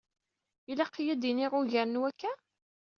Ilaq-yi 0.71 1.09
ad 1.13 1.19
d-iniɣ 1.21 1.51
ugar 1.59 1.87
n 1.87 1.99
wakka? 2.01 2.33